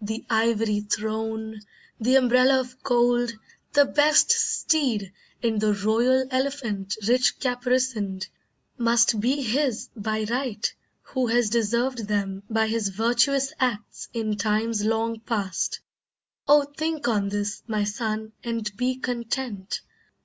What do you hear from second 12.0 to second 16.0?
them by his virtuous acts In times long past.